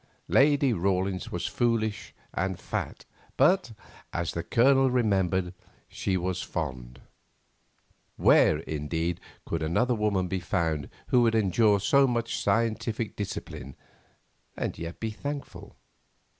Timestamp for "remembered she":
4.89-6.17